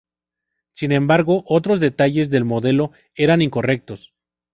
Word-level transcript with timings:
Sin 0.73 0.93
embargo, 0.93 1.43
otros 1.45 1.79
detalles 1.79 2.31
del 2.31 2.43
modelo 2.43 2.91
eran 3.13 3.43
incorrectos. 3.43 4.15